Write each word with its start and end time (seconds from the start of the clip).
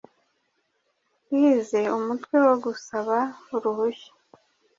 yize 1.37 1.79
umutwe 1.97 2.35
wo 2.45 2.55
gusaba 2.65 3.17
uruhushya 3.55 4.11